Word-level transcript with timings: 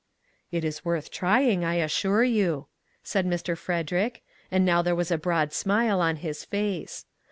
"It 0.51 0.65
is 0.65 0.83
worth 0.83 1.11
trying, 1.11 1.63
I 1.63 1.75
assure 1.75 2.23
you," 2.23 2.65
said 3.03 3.23
Mr. 3.27 3.55
Frederick, 3.55 4.23
and 4.49 4.65
now 4.65 4.81
there 4.81 4.95
was 4.95 5.11
a 5.11 5.17
broad 5.19 5.53
smile 5.53 6.01
on 6.01 6.15
his 6.15 6.43
face. 6.43 7.05